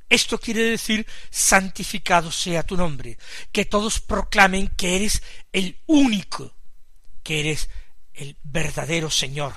Esto 0.09 0.38
quiere 0.38 0.62
decir 0.62 1.06
santificado 1.30 2.30
sea 2.30 2.62
tu 2.62 2.76
nombre, 2.76 3.18
que 3.50 3.64
todos 3.64 4.00
proclamen 4.00 4.68
que 4.68 4.97
eres 4.97 5.23
el 5.52 5.80
único, 5.87 6.54
que 7.25 7.40
eres 7.40 7.68
el 8.14 8.37
verdadero 8.45 9.11
Señor. 9.11 9.54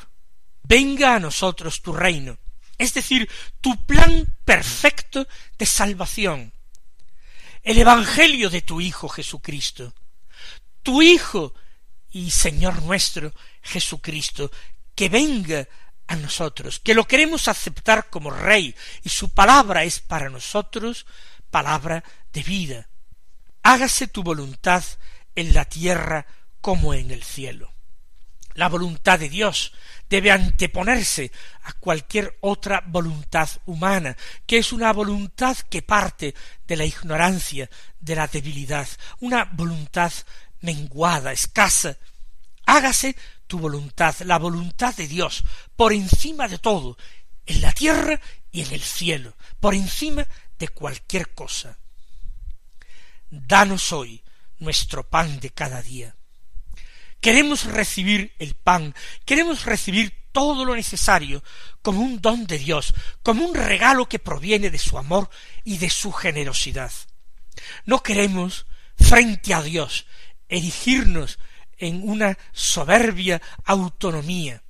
Venga 0.64 1.16
a 1.16 1.20
nosotros 1.20 1.82
tu 1.82 1.94
reino, 1.94 2.38
es 2.78 2.94
decir, 2.94 3.30
tu 3.62 3.86
plan 3.86 4.38
perfecto 4.44 5.28
de 5.58 5.66
salvación, 5.66 6.54
el 7.62 7.78
Evangelio 7.78 8.50
de 8.50 8.62
tu 8.62 8.82
Hijo 8.82 9.08
Jesucristo. 9.08 9.94
Tu 10.84 11.02
Hijo 11.02 11.54
y 12.12 12.32
Señor 12.32 12.82
nuestro 12.84 13.34
Jesucristo, 13.62 14.52
que 14.96 15.10
venga 15.10 15.68
a 16.08 16.16
nosotros, 16.16 16.80
que 16.80 16.96
lo 16.96 17.08
queremos 17.08 17.48
aceptar 17.48 18.10
como 18.10 18.32
Rey, 18.32 18.76
y 19.04 19.10
su 19.10 19.30
palabra 19.30 19.84
es 19.84 20.00
para 20.00 20.30
nosotros 20.30 21.06
palabra 21.52 22.04
de 22.34 22.44
vida. 22.44 22.90
Hágase 23.64 24.08
tu 24.08 24.24
voluntad 24.24 24.84
en 25.36 25.54
la 25.54 25.66
tierra 25.66 26.26
como 26.62 26.94
en 26.94 27.12
el 27.12 27.24
cielo. 27.24 27.72
La 28.56 28.68
voluntad 28.68 29.20
de 29.20 29.30
Dios 29.30 29.74
debe 30.10 30.32
anteponerse 30.32 31.32
a 31.64 31.74
cualquier 31.74 32.38
otra 32.42 32.84
voluntad 32.86 33.48
humana, 33.68 34.18
que 34.46 34.58
es 34.58 34.74
una 34.74 34.92
voluntad 34.92 35.56
que 35.70 35.82
parte 35.82 36.34
de 36.68 36.76
la 36.76 36.86
ignorancia, 36.86 37.70
de 38.00 38.16
la 38.16 38.28
debilidad, 38.28 38.88
una 39.20 39.46
voluntad 39.46 40.12
menguada, 40.62 41.32
escasa. 41.32 41.98
Hágase 42.66 43.16
tu 43.48 43.60
voluntad, 43.60 44.16
la 44.22 44.38
voluntad 44.38 44.96
de 44.96 45.08
Dios, 45.08 45.44
por 45.76 45.94
encima 45.94 46.48
de 46.48 46.60
todo, 46.60 46.98
en 47.46 47.62
la 47.62 47.72
tierra 47.72 48.20
y 48.52 48.62
en 48.62 48.74
el 48.74 48.82
cielo, 48.82 49.36
por 49.60 49.74
encima 49.74 50.28
de 50.60 50.68
cualquier 50.68 51.34
cosa. 51.34 51.78
Danos 53.30 53.92
hoy 53.92 54.24
nuestro 54.60 55.08
pan 55.10 55.40
de 55.40 55.50
cada 55.50 55.82
día. 55.82 56.16
Queremos 57.22 57.66
recibir 57.66 58.34
el 58.40 58.56
pan, 58.56 58.96
queremos 59.26 59.66
recibir 59.66 60.14
todo 60.32 60.64
lo 60.64 60.76
necesario 60.76 61.44
como 61.82 62.02
un 62.02 62.22
don 62.22 62.46
de 62.46 62.60
Dios, 62.60 62.94
como 63.24 63.46
un 63.46 63.56
regalo 63.56 64.08
que 64.08 64.20
proviene 64.20 64.70
de 64.70 64.78
su 64.78 64.98
amor 64.98 65.30
y 65.64 65.80
de 65.80 65.90
su 65.90 66.12
generosidad. 66.12 66.92
No 67.86 68.04
queremos, 68.04 68.66
frente 68.96 69.54
a 69.54 69.62
Dios, 69.62 70.06
erigirnos 70.50 71.40
en 71.78 72.08
una 72.08 72.38
soberbia 72.52 73.42
autonomía, 73.64 74.62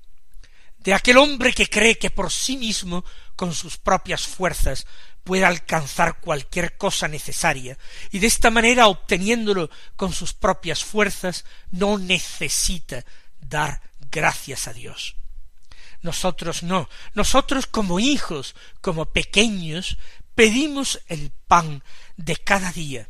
de 0.78 0.94
aquel 0.94 1.18
hombre 1.18 1.54
que 1.54 1.68
cree 1.68 1.98
que 1.98 2.10
por 2.10 2.32
sí 2.32 2.56
mismo, 2.56 3.04
con 3.36 3.54
sus 3.54 3.78
propias 3.78 4.22
fuerzas, 4.22 4.86
puede 5.24 5.46
alcanzar 5.46 6.20
cualquier 6.20 6.78
cosa 6.78 7.08
necesaria, 7.08 7.78
y 8.12 8.20
de 8.20 8.28
esta 8.28 8.50
manera 8.50 8.88
obteniéndolo 8.88 9.70
con 9.96 10.14
sus 10.14 10.34
propias 10.34 10.84
fuerzas, 10.84 11.46
no 11.72 11.98
necesita 11.98 13.04
dar 13.42 13.82
gracias 14.12 14.68
a 14.68 14.74
Dios. 14.74 15.16
Nosotros 16.02 16.64
no, 16.64 16.90
nosotros 17.14 17.68
como 17.68 18.00
hijos, 18.00 18.56
como 18.80 19.06
pequeños, 19.08 19.98
pedimos 20.34 21.02
el 21.08 21.32
pan 21.48 21.84
de 22.16 22.38
cada 22.38 22.72
día. 22.72 23.10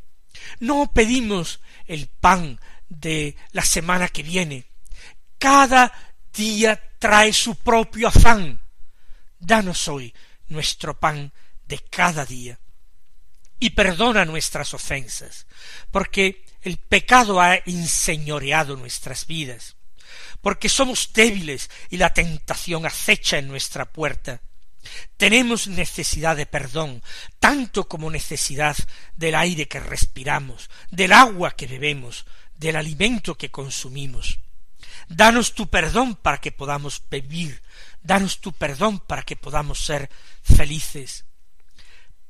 No 0.59 0.91
pedimos 0.91 1.59
el 1.89 2.07
pan 2.07 2.59
de 2.87 3.35
la 3.51 3.63
semana 3.63 4.07
que 4.07 4.23
viene. 4.23 4.65
Cada 5.37 5.91
día 6.31 6.81
trae 6.99 7.33
su 7.33 7.55
propio 7.55 8.07
afán. 8.07 8.61
Danos 9.39 9.87
hoy 9.87 10.13
nuestro 10.47 10.97
pan 10.99 11.33
de 11.65 11.79
cada 11.79 12.25
día. 12.25 12.59
Y 13.59 13.71
perdona 13.71 14.23
nuestras 14.23 14.73
ofensas, 14.73 15.47
porque 15.91 16.45
el 16.61 16.77
pecado 16.77 17.41
ha 17.41 17.55
enseñoreado 17.55 18.77
nuestras 18.77 19.27
vidas, 19.27 19.75
porque 20.41 20.69
somos 20.69 21.11
débiles 21.11 21.69
y 21.89 21.97
la 21.97 22.13
tentación 22.13 22.85
acecha 22.85 23.37
en 23.37 23.47
nuestra 23.47 23.85
puerta. 23.85 24.41
Tenemos 25.17 25.67
necesidad 25.67 26.37
de 26.37 26.45
perdón, 26.45 27.03
tanto 27.39 27.87
como 27.87 28.09
necesidad 28.09 28.77
del 29.15 29.35
aire 29.35 29.67
que 29.67 29.79
respiramos, 29.79 30.69
del 30.89 31.11
agua 31.13 31.51
que 31.51 31.67
bebemos, 31.67 32.25
del 32.55 32.75
alimento 32.75 33.35
que 33.35 33.51
consumimos. 33.51 34.39
Danos 35.07 35.53
tu 35.53 35.67
perdón 35.67 36.15
para 36.15 36.39
que 36.39 36.51
podamos 36.51 37.01
vivir, 37.09 37.61
danos 38.01 38.39
tu 38.39 38.53
perdón 38.53 38.99
para 38.99 39.23
que 39.23 39.35
podamos 39.35 39.83
ser 39.83 40.09
felices. 40.43 41.25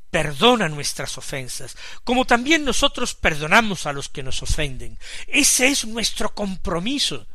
Perdona 0.10 0.70
nuestras 0.70 1.18
ofensas, 1.18 1.78
como 2.04 2.26
también 2.26 2.66
nosotros 2.66 3.14
perdonamos 3.14 3.86
a 3.86 3.94
los 3.94 4.10
que 4.10 4.24
nos 4.24 4.42
ofenden. 4.42 4.98
Ese 5.28 5.68
es 5.68 5.86
nuestro 5.86 6.34
compromiso. 6.34 7.28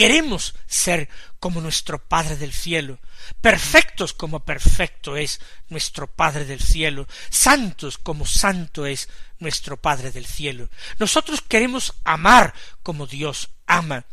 Queremos 0.00 0.54
ser 0.66 1.10
como 1.40 1.60
nuestro 1.60 2.02
Padre 2.02 2.36
del 2.36 2.54
cielo, 2.54 2.98
perfectos 3.42 4.14
como 4.14 4.40
perfecto 4.46 5.18
es 5.18 5.42
nuestro 5.68 6.06
Padre 6.06 6.46
del 6.46 6.62
cielo, 6.62 7.06
santos 7.28 7.98
como 7.98 8.24
santo 8.24 8.86
es 8.86 9.10
nuestro 9.40 9.76
Padre 9.76 10.10
del 10.10 10.24
cielo. 10.24 10.70
Nosotros 10.98 11.42
queremos 11.46 11.92
amar 12.02 12.54
como 12.82 13.06
Dios 13.06 13.50
ama, 13.66 14.06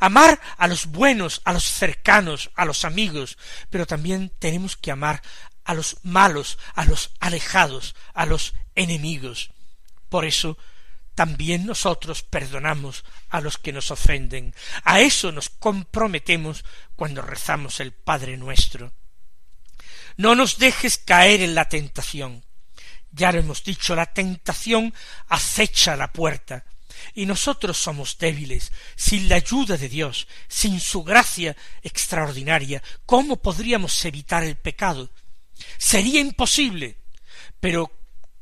amar 0.00 0.40
a 0.56 0.66
los 0.66 0.86
buenos, 0.86 1.42
a 1.44 1.52
los 1.52 1.64
cercanos, 1.64 2.50
a 2.54 2.64
los 2.64 2.86
amigos, 2.86 3.36
pero 3.68 3.84
también 3.84 4.32
tenemos 4.38 4.78
que 4.78 4.92
amar 4.92 5.20
a 5.66 5.74
los 5.74 5.98
malos, 6.02 6.56
a 6.74 6.86
los 6.86 7.10
alejados, 7.20 7.94
a 8.14 8.24
los 8.24 8.54
enemigos. 8.74 9.50
Por 10.08 10.24
eso 10.24 10.56
también 11.14 11.66
nosotros 11.66 12.22
perdonamos 12.22 13.04
a 13.28 13.40
los 13.40 13.58
que 13.58 13.72
nos 13.72 13.90
ofenden. 13.90 14.54
A 14.82 15.00
eso 15.00 15.32
nos 15.32 15.48
comprometemos 15.48 16.64
cuando 16.96 17.22
rezamos 17.22 17.80
el 17.80 17.92
Padre 17.92 18.36
nuestro. 18.36 18.92
No 20.16 20.34
nos 20.34 20.58
dejes 20.58 20.98
caer 20.98 21.40
en 21.40 21.54
la 21.54 21.68
tentación. 21.68 22.44
Ya 23.10 23.32
lo 23.32 23.38
hemos 23.38 23.62
dicho, 23.62 23.94
la 23.94 24.06
tentación 24.06 24.92
acecha 25.28 25.96
la 25.96 26.12
puerta, 26.12 26.64
y 27.14 27.26
nosotros 27.26 27.76
somos 27.76 28.18
débiles. 28.18 28.72
Sin 28.96 29.28
la 29.28 29.36
ayuda 29.36 29.76
de 29.76 29.88
Dios, 29.88 30.26
sin 30.48 30.80
su 30.80 31.04
gracia 31.04 31.56
extraordinaria, 31.82 32.82
¿cómo 33.06 33.36
podríamos 33.36 34.04
evitar 34.04 34.42
el 34.42 34.56
pecado? 34.56 35.10
Sería 35.78 36.20
imposible, 36.20 36.98
pero 37.60 37.92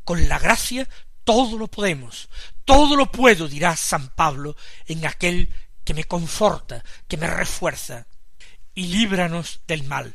con 0.05 0.29
la 0.29 0.39
gracia 0.39 0.89
todo 1.25 1.59
lo 1.59 1.69
podemos, 1.69 2.29
todo 2.65 2.97
lo 2.97 3.11
puedo, 3.11 3.49
dirá 3.49 3.77
San 3.77 4.09
Pablo, 4.11 4.57
en 4.87 5.07
aquel 5.07 5.53
que 5.85 5.95
me 5.95 6.05
conforta, 6.05 6.85
que 7.09 7.17
me 7.17 7.27
refuerza, 7.27 8.07
y 8.75 8.87
líbranos 8.87 9.61
del 9.67 9.85
mal. 9.85 10.15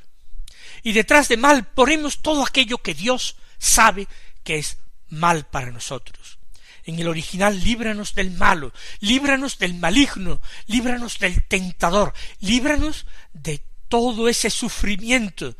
Y 0.83 0.93
detrás 0.93 1.27
de 1.27 1.37
mal 1.37 1.65
ponemos 1.65 2.21
todo 2.21 2.43
aquello 2.43 2.77
que 2.79 2.93
Dios 2.93 3.35
sabe 3.57 4.07
que 4.43 4.57
es 4.57 4.77
mal 5.09 5.45
para 5.45 5.71
nosotros. 5.71 6.39
En 6.85 6.99
el 6.99 7.07
original, 7.07 7.61
líbranos 7.63 8.15
del 8.15 8.31
malo, 8.31 8.71
líbranos 9.01 9.57
del 9.57 9.73
maligno, 9.73 10.41
líbranos 10.67 11.19
del 11.19 11.45
tentador, 11.45 12.13
líbranos 12.39 13.05
de 13.33 13.61
todo 13.89 14.29
ese 14.29 14.49
sufrimiento 14.49 15.55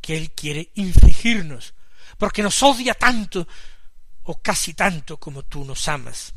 que 0.00 0.16
Él 0.16 0.30
quiere 0.32 0.70
infligirnos, 0.74 1.74
porque 2.16 2.42
nos 2.42 2.62
odia 2.62 2.94
tanto 2.94 3.46
o 4.24 4.40
casi 4.40 4.74
tanto 4.74 5.18
como 5.18 5.42
tú 5.42 5.64
nos 5.64 5.88
amas. 5.88 6.34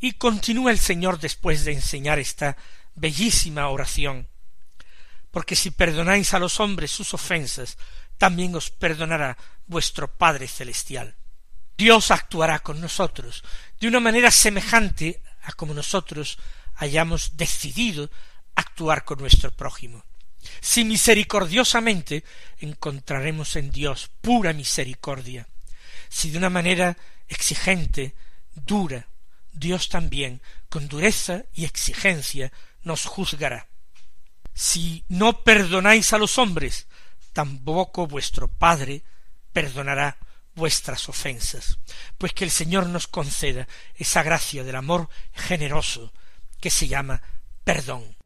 Y 0.00 0.12
continúa 0.12 0.72
el 0.72 0.78
Señor 0.78 1.20
después 1.20 1.64
de 1.64 1.72
enseñar 1.72 2.18
esta 2.18 2.56
bellísima 2.94 3.68
oración, 3.68 4.28
porque 5.30 5.56
si 5.56 5.70
perdonáis 5.70 6.34
a 6.34 6.38
los 6.38 6.60
hombres 6.60 6.90
sus 6.90 7.14
ofensas, 7.14 7.78
también 8.18 8.54
os 8.54 8.70
perdonará 8.70 9.36
vuestro 9.66 10.12
Padre 10.16 10.48
Celestial. 10.48 11.16
Dios 11.76 12.10
actuará 12.10 12.58
con 12.60 12.80
nosotros 12.80 13.42
de 13.80 13.88
una 13.88 14.00
manera 14.00 14.30
semejante 14.30 15.22
a 15.42 15.52
como 15.52 15.74
nosotros 15.74 16.38
hayamos 16.74 17.36
decidido 17.36 18.10
actuar 18.54 19.04
con 19.04 19.18
nuestro 19.18 19.50
prójimo. 19.50 20.04
Si 20.60 20.84
misericordiosamente 20.84 22.24
encontraremos 22.58 23.56
en 23.56 23.70
Dios 23.70 24.10
pura 24.20 24.52
misericordia, 24.52 25.48
si 26.12 26.30
de 26.30 26.36
una 26.36 26.50
manera 26.50 26.98
exigente, 27.26 28.14
dura, 28.54 29.08
Dios 29.50 29.88
también, 29.88 30.42
con 30.68 30.86
dureza 30.86 31.44
y 31.54 31.64
exigencia, 31.64 32.52
nos 32.82 33.06
juzgará. 33.06 33.66
Si 34.52 35.04
no 35.08 35.42
perdonáis 35.42 36.12
a 36.12 36.18
los 36.18 36.36
hombres, 36.36 36.86
tampoco 37.32 38.06
vuestro 38.06 38.46
Padre 38.46 39.04
perdonará 39.54 40.18
vuestras 40.54 41.08
ofensas, 41.08 41.78
pues 42.18 42.34
que 42.34 42.44
el 42.44 42.50
Señor 42.50 42.88
nos 42.88 43.06
conceda 43.06 43.66
esa 43.94 44.22
gracia 44.22 44.64
del 44.64 44.76
amor 44.76 45.08
generoso 45.32 46.12
que 46.60 46.68
se 46.68 46.88
llama 46.88 47.22
perdón. 47.64 48.21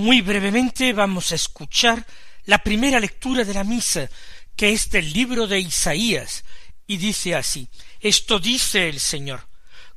Muy 0.00 0.22
brevemente 0.22 0.94
vamos 0.94 1.30
a 1.30 1.34
escuchar 1.34 2.06
la 2.46 2.56
primera 2.64 2.98
lectura 2.98 3.44
de 3.44 3.52
la 3.52 3.64
misa, 3.64 4.08
que 4.56 4.72
es 4.72 4.88
del 4.88 5.12
libro 5.12 5.46
de 5.46 5.60
Isaías, 5.60 6.42
y 6.86 6.96
dice 6.96 7.34
así 7.34 7.68
Esto 8.00 8.38
dice 8.38 8.88
el 8.88 8.98
Señor 8.98 9.46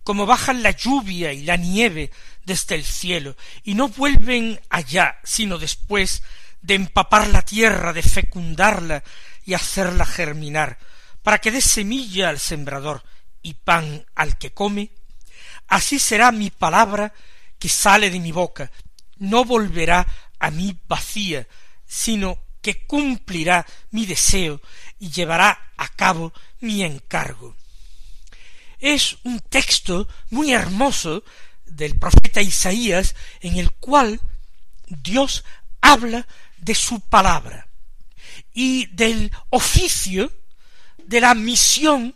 como 0.04 0.26
bajan 0.26 0.62
la 0.62 0.72
lluvia 0.72 1.32
y 1.32 1.44
la 1.44 1.56
nieve 1.56 2.12
desde 2.44 2.76
el 2.76 2.84
cielo, 2.84 3.38
y 3.64 3.76
no 3.76 3.88
vuelven 3.88 4.60
allá, 4.70 5.22
sino 5.24 5.58
después 5.58 6.22
de 6.62 6.76
empapar 6.76 7.30
la 7.30 7.42
tierra, 7.42 7.94
de 7.94 8.04
fecundarla 8.04 9.06
y 9.46 9.54
hacerla 9.54 10.06
germinar, 10.06 10.80
para 11.22 11.38
que 11.38 11.50
dé 11.50 11.62
semilla 11.62 12.28
al 12.28 12.40
sembrador 12.40 13.06
y 13.42 13.54
pan 13.54 14.06
al 14.16 14.38
que 14.38 14.52
come, 14.52 14.92
así 15.70 15.98
será 15.98 16.34
mi 16.34 16.50
palabra 16.50 17.14
que 17.58 17.70
sale 17.70 18.10
de 18.10 18.20
mi 18.20 18.34
boca, 18.34 18.70
no 19.24 19.46
volverá 19.46 20.06
a 20.38 20.52
mí 20.52 20.78
vacía, 20.88 21.48
sino 21.88 22.38
que 22.62 22.86
cumplirá 22.86 23.66
mi 23.92 24.06
deseo 24.06 24.62
y 25.00 25.10
llevará 25.12 25.72
a 25.78 25.88
cabo 25.88 26.34
mi 26.60 26.84
encargo. 26.84 27.56
Es 28.80 29.18
un 29.24 29.40
texto 29.40 30.10
muy 30.30 30.52
hermoso 30.52 31.24
del 31.66 31.98
profeta 31.98 32.42
Isaías 32.42 33.16
en 33.40 33.58
el 33.58 33.72
cual 33.72 34.20
Dios 34.88 35.46
habla 35.80 36.28
de 36.58 36.76
su 36.76 37.00
palabra 37.00 37.70
y 38.54 38.88
del 38.88 39.32
oficio 39.52 40.32
de 40.98 41.22
la 41.22 41.34
misión 41.34 42.14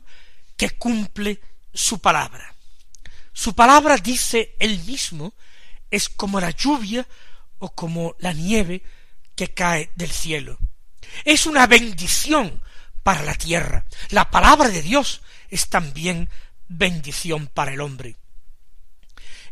que 0.57 0.71
cumple 0.71 1.39
su 1.73 1.99
palabra. 1.99 2.53
Su 3.31 3.53
palabra, 3.53 3.97
dice 3.97 4.55
él 4.59 4.83
mismo, 4.83 5.33
es 5.91 6.09
como 6.09 6.39
la 6.39 6.51
lluvia 6.51 7.07
o 7.59 7.73
como 7.73 8.15
la 8.19 8.33
nieve 8.33 8.83
que 9.35 9.53
cae 9.53 9.91
del 9.95 10.11
cielo. 10.11 10.57
Es 11.25 11.45
una 11.45 11.67
bendición 11.67 12.61
para 13.03 13.23
la 13.23 13.35
tierra. 13.35 13.85
La 14.09 14.29
palabra 14.29 14.69
de 14.69 14.81
Dios 14.81 15.21
es 15.49 15.69
también 15.69 16.29
bendición 16.67 17.47
para 17.47 17.73
el 17.73 17.81
hombre. 17.81 18.17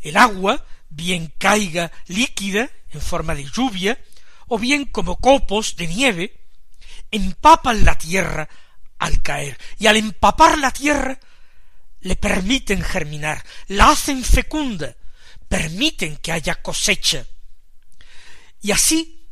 El 0.02 0.18
agua, 0.18 0.66
bien 0.90 1.34
caiga 1.38 1.92
líquida 2.08 2.70
en 2.92 3.02
forma 3.02 3.34
de 3.36 3.46
lluvia, 3.46 4.00
o 4.48 4.60
bien 4.60 4.86
como 4.86 5.18
copos 5.18 5.76
de 5.76 5.88
nieve, 5.88 6.40
empapan 7.12 7.84
la 7.86 7.98
tierra 7.98 8.48
al 9.00 9.22
caer, 9.22 9.58
y 9.80 9.88
al 9.88 9.98
empapar 9.98 10.58
la 10.58 10.72
tierra 10.72 11.20
le 12.02 12.16
permiten 12.16 12.84
germinar, 12.84 13.44
la 13.68 13.90
hacen 13.90 14.24
fecunda, 14.24 14.96
permiten 15.48 16.18
que 16.18 16.32
haya 16.32 16.62
cosecha. 16.62 17.26
Y 18.62 18.72
así 18.72 19.28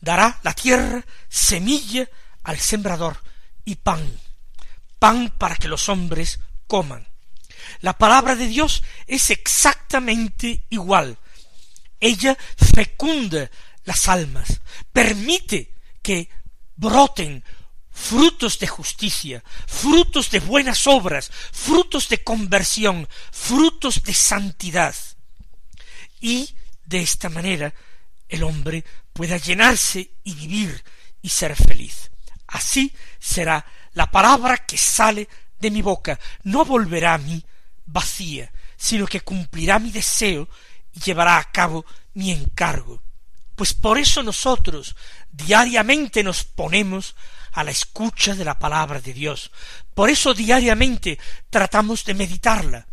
dará 0.00 0.40
la 0.42 0.52
tierra 0.52 1.04
semilla 1.28 2.08
al 2.42 2.58
sembrador 2.58 3.22
y 3.64 3.76
pan, 3.76 4.18
pan 4.98 5.32
para 5.38 5.56
que 5.56 5.68
los 5.68 5.88
hombres 5.88 6.40
coman. 6.66 7.08
La 7.80 7.96
palabra 7.96 8.34
de 8.36 8.46
Dios 8.46 8.82
es 9.06 9.30
exactamente 9.30 10.66
igual. 10.70 11.18
Ella 12.00 12.36
fecunda 12.56 13.50
las 13.84 14.08
almas, 14.08 14.60
permite 14.92 15.72
que 16.02 16.28
broten 16.76 17.44
frutos 17.90 18.58
de 18.58 18.66
justicia, 18.66 19.42
frutos 19.66 20.30
de 20.30 20.40
buenas 20.40 20.86
obras, 20.86 21.30
frutos 21.52 22.08
de 22.08 22.22
conversión, 22.22 23.08
frutos 23.30 24.02
de 24.02 24.12
santidad. 24.12 24.94
Y 26.24 26.48
de 26.86 27.02
esta 27.02 27.28
manera 27.28 27.74
el 28.30 28.44
hombre 28.44 28.82
pueda 29.12 29.36
llenarse 29.36 30.12
y 30.24 30.32
vivir 30.32 30.82
y 31.20 31.28
ser 31.28 31.54
feliz. 31.54 32.10
Así 32.46 32.94
será 33.18 33.66
la 33.92 34.10
palabra 34.10 34.56
que 34.56 34.78
sale 34.78 35.28
de 35.60 35.70
mi 35.70 35.82
boca, 35.82 36.18
no 36.44 36.64
volverá 36.64 37.12
a 37.12 37.18
mí 37.18 37.44
vacía, 37.84 38.50
sino 38.74 39.06
que 39.06 39.20
cumplirá 39.20 39.78
mi 39.78 39.90
deseo 39.90 40.48
y 40.94 41.00
llevará 41.00 41.36
a 41.36 41.52
cabo 41.52 41.84
mi 42.14 42.30
encargo. 42.30 43.02
Pues 43.54 43.74
por 43.74 43.98
eso 43.98 44.22
nosotros 44.22 44.96
diariamente 45.30 46.22
nos 46.22 46.42
ponemos 46.42 47.16
a 47.52 47.64
la 47.64 47.70
escucha 47.70 48.34
de 48.34 48.46
la 48.46 48.58
palabra 48.58 48.98
de 48.98 49.12
Dios. 49.12 49.52
Por 49.92 50.08
eso 50.08 50.32
diariamente 50.32 51.18
tratamos 51.50 52.02
de 52.06 52.14
meditarla. 52.14 52.86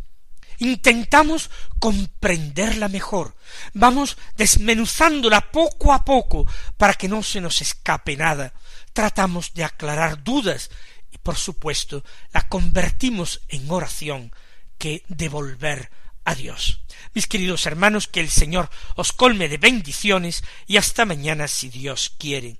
Intentamos 0.61 1.49
comprenderla 1.79 2.87
mejor. 2.87 3.35
Vamos 3.73 4.15
desmenuzándola 4.37 5.49
poco 5.49 5.91
a 5.91 6.05
poco 6.05 6.45
para 6.77 6.93
que 6.93 7.07
no 7.07 7.23
se 7.23 7.41
nos 7.41 7.61
escape 7.61 8.15
nada. 8.15 8.53
Tratamos 8.93 9.55
de 9.55 9.63
aclarar 9.63 10.23
dudas 10.23 10.69
y 11.11 11.17
por 11.17 11.35
supuesto 11.35 12.03
la 12.31 12.47
convertimos 12.47 13.41
en 13.49 13.71
oración 13.71 14.31
que 14.77 15.03
devolver 15.07 15.89
a 16.25 16.35
Dios. 16.35 16.83
Mis 17.15 17.25
queridos 17.25 17.65
hermanos, 17.65 18.07
que 18.07 18.19
el 18.19 18.29
Señor 18.29 18.69
os 18.95 19.13
colme 19.13 19.49
de 19.49 19.57
bendiciones 19.57 20.43
y 20.67 20.77
hasta 20.77 21.05
mañana 21.05 21.47
si 21.47 21.69
Dios 21.69 22.13
quiere. 22.19 22.59